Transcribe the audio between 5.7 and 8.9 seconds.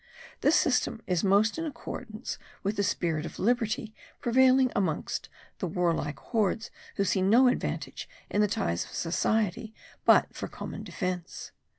warlike hordes who see no advantage in the ties